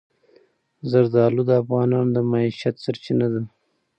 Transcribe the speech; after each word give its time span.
زردالو 0.91 1.41
د 1.49 1.51
افغانانو 1.61 2.11
د 2.15 2.17
معیشت 2.31 2.75
سرچینه 2.83 3.27
ده. 3.33 3.41